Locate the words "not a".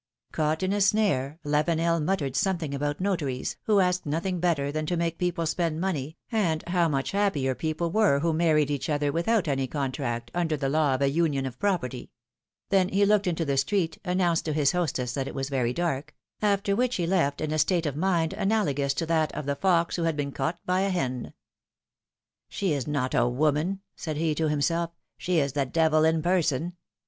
22.87-23.17